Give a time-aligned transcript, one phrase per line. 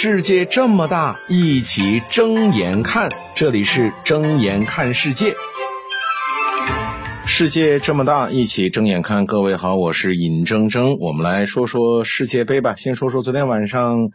[0.00, 3.10] 世界这么大，一起睁眼看。
[3.34, 5.34] 这里是睁眼看世界。
[7.26, 9.26] 世界这么大，一起睁眼看。
[9.26, 10.96] 各位好，我是尹铮铮。
[11.00, 12.76] 我们来说说世界杯吧。
[12.76, 14.10] 先说说昨天晚上，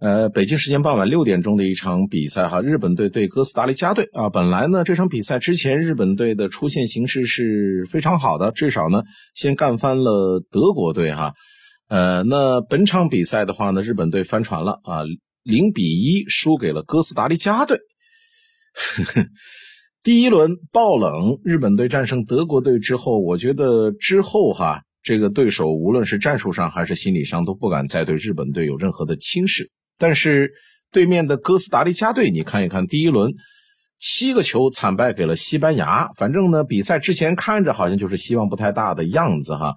[0.00, 4.28] 呃，北京时间傍晚六点钟的一场比赛哈，日本队对哥斯达黎加队啊。
[4.28, 11.32] 本来呢，这场比赛之前日本队的出线形势是非常好的，至少呢，先干翻了德国队哈。
[11.92, 15.02] 呃，那本场比赛的话呢，日本队翻船了啊，
[15.42, 17.78] 零比一输给了哥斯达黎加队。
[20.02, 29.70] 第一轮爆冷，日本队战胜德国队之后，我觉得之后哈，这个对手无论是战术上还是心理上都不敢再对日本队有任何的轻视。
[29.98, 30.50] 但是
[30.92, 33.34] 对面的哥斯达黎加队，你看一看，第一轮
[33.98, 39.74] 七个球惨败给了西班牙，反正呢，比赛之前看着好像就是希望不太大的样子哈。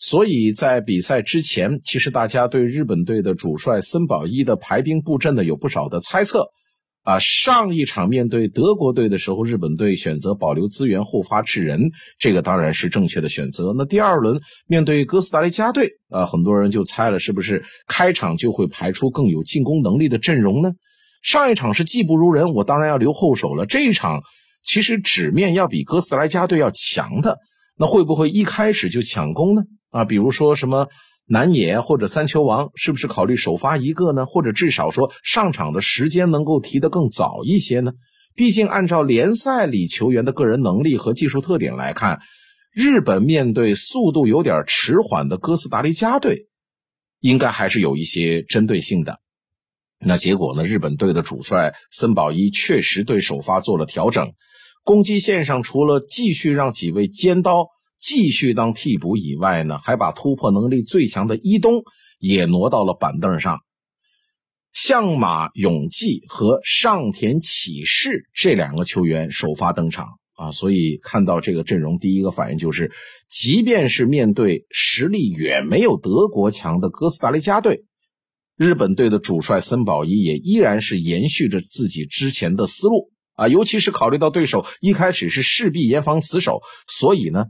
[0.00, 6.48] 所以在比赛之前，其实大家对日本队的主帅森保一的排兵布阵呢有不少的猜测。
[7.02, 13.74] 啊，上一场面对德国队的时候，日本队选择保留资源后发制人，这个当然是正确的选择。
[13.76, 20.72] 那第二轮面对哥斯达黎加队，啊，很多人就猜了，是不是开场就会排出更有进攻能力的阵容呢？
[21.22, 23.64] 上一场是技不如人，我当然要留后手了。
[23.64, 24.22] 这一场
[24.62, 27.38] 其实纸面要比哥斯达黎加队要强的，
[27.78, 29.62] 那会不会一开始就抢攻呢？
[29.90, 30.88] 啊，比如说什么
[31.26, 34.26] 南野或者三球王，是不是考虑首发一个呢？
[34.26, 37.92] 或者至少说上场的时间能够提得更早一些呢？
[38.34, 42.20] 毕竟按照联赛里球员的个人能力和技术特点来看，
[42.72, 46.46] 日本面对速度有点迟缓的哥斯达黎加队，
[47.18, 49.20] 应该还是有一些针对性的。
[49.98, 50.64] 那结果呢？
[50.64, 54.32] 日本队的主帅森保一确实对首发做了调整，
[54.84, 57.68] 攻击线上除了继续让几位尖刀。
[58.00, 61.82] 继续当替补以外呢，还把突破能力最强的伊东
[62.18, 63.60] 也挪到了板凳上。
[64.72, 72.90] 相马永纪和上田启士这两个球员首发登场啊，所以看到这个阵容，第一个反应就是，
[73.28, 77.84] 即便是面对实力远没有德国强的哥斯达黎加队，
[78.56, 87.46] 日本队的主帅森保一也依然是延续着自己之前的思路啊，尤其是考虑到对手一开始是势必严防死守，所以呢。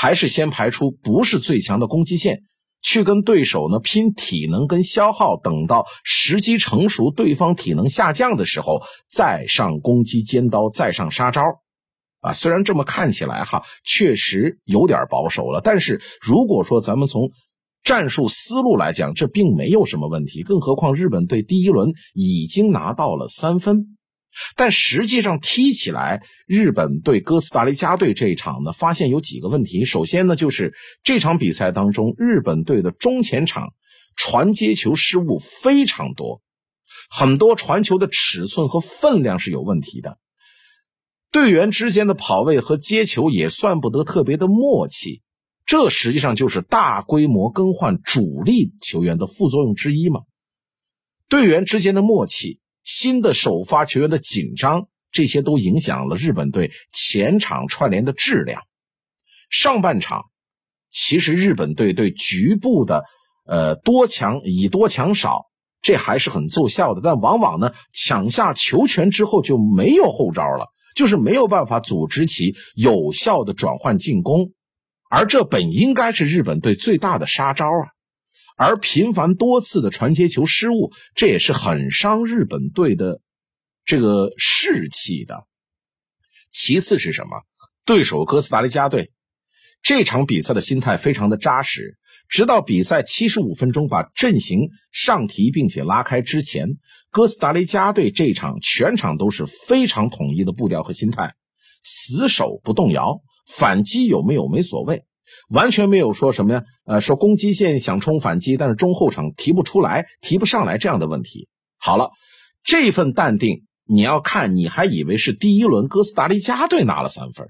[0.00, 2.44] 还是先排出不是最强的攻击线，
[2.80, 8.80] 去跟对手呢拼体能跟消耗，等到时机成熟，对方体能下降的时候，
[9.10, 11.42] 再上攻击尖刀，再上杀招。
[12.20, 17.30] 啊，虽然这么看起来哈，确实有点保守了，但是如果说咱们从
[17.82, 20.42] 战术思路来讲，这并没有什么问题。
[20.42, 23.98] 更何况日本队第一轮已经拿到了三分。
[24.56, 29.84] 但实际上踢起来，日本对哥斯达黎加队这一场呢，发现有几个问题。
[29.84, 33.74] 首先呢，就是这场比赛当中，日本队的中前场
[34.16, 36.42] 传接球失误非常多，
[37.10, 40.18] 很多传球的尺寸和分量是有问题的，
[41.32, 45.22] 队员之间的跑位和接球也算不得特别的默契。
[45.66, 50.20] 这实际上就是大规模更换主力球员的副作用之一嘛。
[51.28, 52.60] 队员之间的默契。
[52.90, 58.62] 新的首发球员的紧张，这些都影响了日本队前场串联的质量。
[59.48, 60.24] 上半场，
[60.90, 63.04] 其实日本队对局部的，
[63.46, 65.46] 呃多强以多强少，
[65.80, 67.00] 这还是很奏效的。
[67.00, 74.50] 但往往呢，抢下球权之后就没有后招了，就是没有办法组织起有效的转换进攻，
[75.08, 77.86] 而这本应该是日本队最大的杀招啊。
[78.62, 83.22] 而频繁多次的传接球失误，这也是很伤日本队的
[83.86, 85.46] 这个士气的。
[86.50, 87.40] 其次是什么？
[87.86, 89.12] 对手哥斯达黎加队
[89.82, 91.96] 这场比赛的心态非常的扎实，
[92.28, 96.68] 直到比赛七十五分钟把阵型上提并且拉开之前，
[97.10, 101.34] 哥斯达黎加队这场全场都是非常统一的步调和心态，
[101.82, 105.02] 死守不动摇，反击有没有没所谓。
[105.48, 111.48] 完全没有说什么呀，呃，说攻击线想冲反击，但是中后场提不出来、提不上来这样的问题。
[111.78, 112.10] 好了，
[112.62, 117.46] 这份淡定，你要看，你还以为是第一轮哥斯达黎加队拿了三分，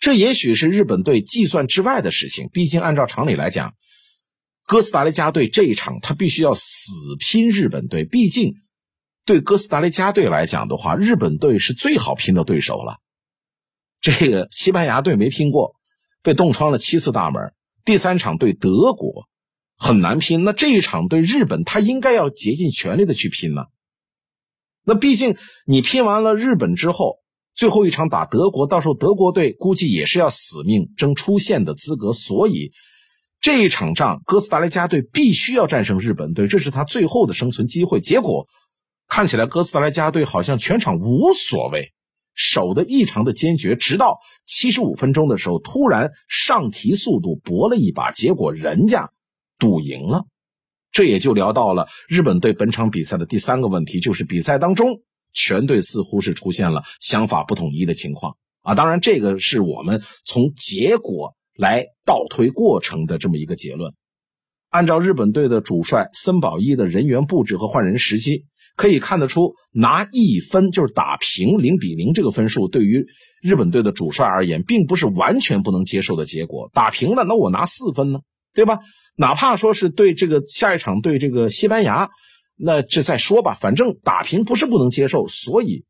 [0.00, 2.48] 这也许是日本队计算之外的事情。
[2.52, 3.74] 毕竟按照常理来讲，
[4.66, 8.04] 哥斯达黎加队这一场他必须要死拼日本队。
[8.04, 8.54] 毕竟
[9.24, 12.96] 对哥斯达黎加队来讲的话，日本队是最好拼的对手了。
[14.00, 15.77] 这个西班牙队没拼过。
[16.28, 17.54] 被冻穿了七次大门，
[17.86, 19.26] 第三场对德国
[19.78, 23.62] 很难拼，那这一场对日本，他应该要竭尽全力的去拼呢。
[24.84, 27.20] 那毕竟你拼完了日本之后，
[27.54, 32.72] 最后一场打德国，到时候德国队估计也是要死命争出线的资格，所以
[33.40, 38.00] 这一场仗，哥斯达黎加队必须要战胜日本队，这是他最后的生存机会。
[38.00, 38.46] 结果
[39.06, 41.90] 看起来哥斯达黎加队好像全场无所谓，
[42.38, 49.10] 守得异常的坚决，直到七十五分钟的时候，突然上提速度搏了一把，结果人家
[49.58, 50.24] 赌赢了。
[50.92, 55.02] 这也就聊到了日本队本场比赛的第三个问题，就是比赛当中
[55.34, 58.74] 全队似乎是出现了想法不统一的情况啊。
[58.74, 61.34] 当然，这个是我们从结果。
[61.58, 63.92] 来倒推过程的这么一个结论，
[64.70, 68.44] 按照日本队的主帅森保一的人员布置和换人时机，
[68.76, 73.06] 可以看得出，拿一分就是打平零比零这个分数，对于
[73.42, 76.70] 日本队的主帅而言，并不是完全不能接受的结果。
[76.74, 78.20] 打平了，那我拿四分呢，
[78.54, 78.80] 对吧？
[79.16, 82.10] 哪怕说是对这个下一场对这个西班牙，
[82.56, 85.28] 那这再说吧，反正打平不是不能接受。
[85.28, 85.84] 所以，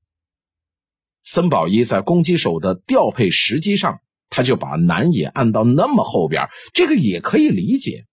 [1.23, 3.99] 森保一在攻击手的调配时机上。
[4.31, 8.05] 他就把南野按到那么后边，这个也可以理解。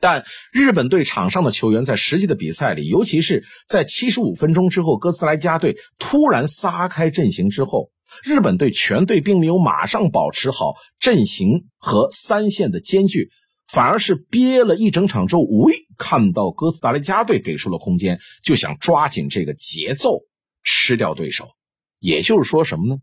[0.00, 7.90] 但日本队场上的球员在实际的比赛里，尤其是在七十五分钟之后，哥斯达黎加队突然撒开阵型之后，
[8.24, 13.30] 日本队全队并没有马上保持好阵型和三线的间距，
[13.68, 20.20] 反而是憋了一整场之后，喂，看到哥斯达黎加队给出了空间，就想抓紧这个节奏
[20.62, 21.50] 吃掉对手。
[21.98, 23.00] 也就是说什么呢？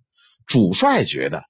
[0.48, 1.44] 主帅觉得。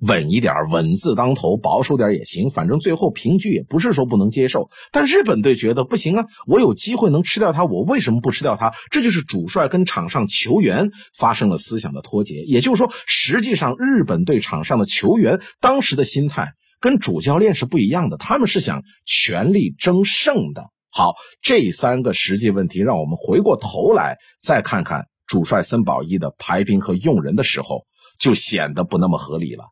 [0.00, 4.70] 稳一点，稳字当头，保守点也行，反正最后平局也不是说不能接受。
[4.92, 8.72] 但日本队觉得不行啊，我有机会能吃掉他，我为什么不吃掉他？
[8.90, 12.36] 这就是主帅跟场上球员发生了思想的脱节。
[12.46, 20.70] 也就是说，实际上日本队场上的球员当时的心态跟主教练是不一样的，他们是想全力争胜的。
[20.92, 27.84] 好，这三个实际问题，让我们回过头来再看看主帅森保一的排兵和用人的时候，
[28.18, 29.64] 就显得不那么合理了。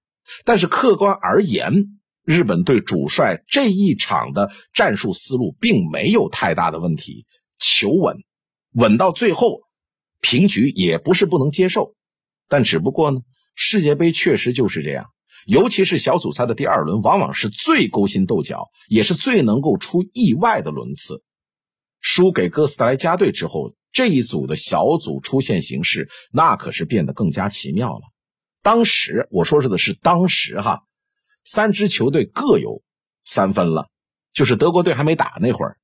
[0.44, 7.26] 但是客观而言，日本队主帅这一场的战术思路并没有太大的问题，
[7.58, 8.16] 求稳，
[8.72, 9.60] 稳到最后，
[10.20, 11.94] 平局也不是不能接受。
[12.48, 13.20] 但只不过呢，
[13.54, 15.06] 世界杯确实就是这样，
[15.46, 21.22] 尤其是小组赛的第二轮，往往是最勾心斗角，也是最能够出意外的轮次。
[22.00, 28.02] 输给哥斯达黎加队之后，这一组的小组出现形势，那可是变得更加奇妙了。
[28.62, 30.82] 当时我说是的是当时哈，
[31.42, 32.82] 三支球队各有
[33.24, 33.88] 三分了，
[34.32, 35.76] 就是德国队还没打那会儿，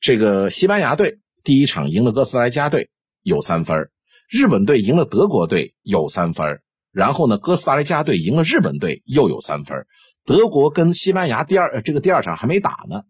[0.00, 2.90] 这个西班牙队第一场赢了哥斯达黎加队
[3.22, 3.90] 有三分，
[4.28, 6.60] 日本队赢了德国队有三分，
[6.90, 9.86] 然后呢哥斯达黎加队赢了日本队又有三分，
[10.24, 13.04] 德国跟西班牙第二这个第二场还没打呢，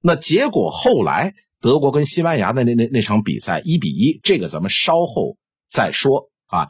[0.00, 5.38] 那结果后来德国跟西班牙的那那那场比赛一比一，这个咱们稍后
[5.68, 6.68] 再说啊。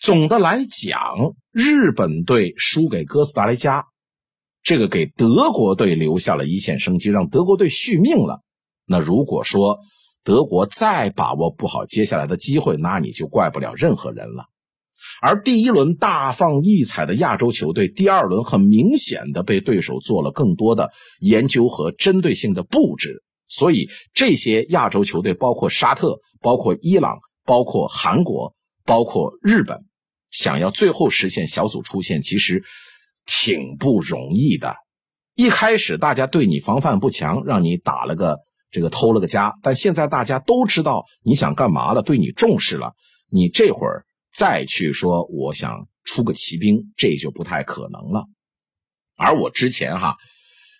[0.00, 1.00] 总的来讲，
[1.50, 3.84] 日本队输给哥斯达黎加，
[4.62, 8.40] 这个给德国队留下了一线生机，让德国队续命了。
[8.86, 9.80] 那如果说
[10.22, 14.44] 德国再把握不好接下来的机会，那你就怪不了任何人了。
[15.20, 28.54] 而第一轮大放异彩的亚洲球队，第二轮很明显的被对手做了更多的研究和针对性的布置，所以这些亚洲球队，包括沙特、包括伊朗、包括韩国、
[28.84, 29.87] 包括日本。
[30.30, 32.64] 想要最后实现小组出线，其实
[33.26, 34.76] 挺不容易的。
[35.34, 38.38] 一开始大家对你防范不强，让你打了个
[38.70, 42.94] 这个偷了个家，但现在大家都知道你想干嘛了，对你重视了，
[43.30, 48.26] 你这会儿再去说我想出个骑兵，这就不太可能了。
[49.16, 50.16] 而我之前哈，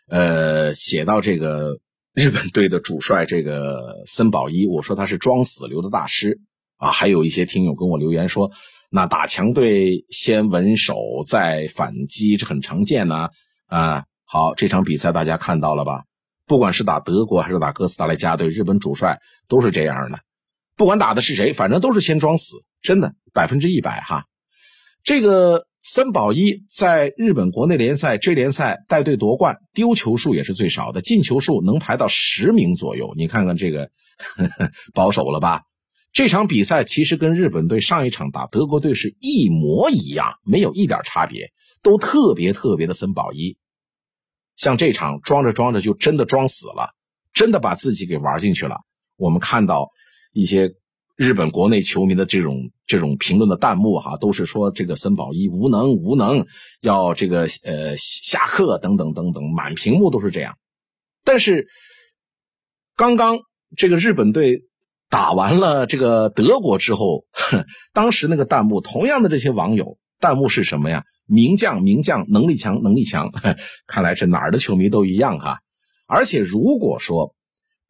[0.09, 1.79] 呃，写到这个
[2.13, 6.41] 日本队的主帅这个森保一，我说他是装死留的大师
[6.77, 8.51] 啊，还有一些听友跟我留言说。
[8.91, 13.29] 那打强队先稳守再反击，这很常见呢。
[13.67, 16.05] 啊，好，这场比赛大家看到了吧？
[16.47, 19.19] 不管是打德国还是打哥斯达黎加队，日本主帅
[19.49, 20.21] 都是这样的。
[20.77, 24.25] 不管打的是谁，反正都是先装死，真的百分之一百哈。
[25.03, 33.13] 这个森保一在日本国内联赛 J 联赛带队夺冠，丢球数也是最少的，进球数能排到十名左右。
[33.17, 33.91] 你看看这个
[34.95, 35.63] 保守了吧？
[36.19, 41.49] 这场比赛其实跟日本队上一场打德国队是一模一样，没有一点差别，
[41.81, 43.57] 都特别特别的森保一。
[44.57, 46.91] 像这场装着装着就真的装死了，
[47.33, 48.79] 真的把自己给玩进去了。
[49.17, 49.89] 我们看到
[50.33, 50.75] 一些
[51.15, 56.45] 日本国内球迷的这种这种评论的弹幕哈，都是说这个森保一无能无能，
[56.81, 60.59] 要这个呃下课等等等等，满屏幕都是这样。
[61.23, 61.69] 但是
[62.97, 63.39] 刚刚
[63.77, 64.65] 这个日本队。
[65.11, 67.25] 打完了这个德国之后，
[67.95, 71.05] 当时那个弹幕，同样的这些网友弹幕是什么呀？
[71.27, 73.31] 名将名将，能力强能力强。
[73.87, 75.59] 看来是哪儿的球迷都一样哈。
[76.07, 77.35] 而且如果说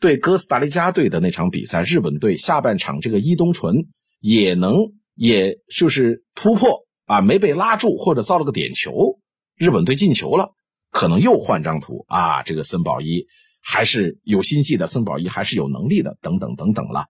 [0.00, 3.87] 对哥斯达黎加队的那场比赛，日本队下半场这个伊东纯
[4.20, 9.18] 也能，也就是突破啊，没被拉住或者造了个点球，
[9.56, 10.50] 日本队进球了，
[10.90, 13.26] 可能又换张图啊，这个森保一
[13.70, 17.04] 还是有心计的，孙宝一还是有能力的，等等等等了。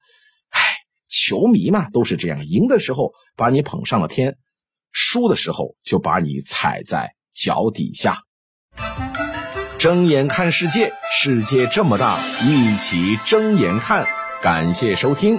[0.49, 0.61] 唉，
[1.09, 4.37] 球迷嘛都是这样，赢的时候把你捧上了天，
[4.91, 8.23] 输的时候就把你踩在脚底下。
[9.79, 14.05] 睁眼看世界，世界这么大，一起睁眼看。
[14.43, 15.39] 感谢收听。